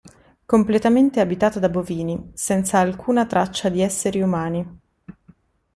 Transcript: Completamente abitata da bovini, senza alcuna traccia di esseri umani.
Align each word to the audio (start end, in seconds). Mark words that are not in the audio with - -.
Completamente 0.47 1.19
abitata 1.19 1.59
da 1.59 1.69
bovini, 1.69 2.31
senza 2.33 2.79
alcuna 2.79 3.27
traccia 3.27 3.69
di 3.69 3.83
esseri 3.83 4.19
umani. 4.21 4.79